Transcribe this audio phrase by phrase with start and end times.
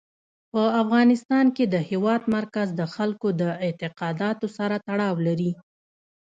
[0.51, 5.51] په افغانستان کې د هېواد مرکز د خلکو د اعتقاداتو سره تړاو لري.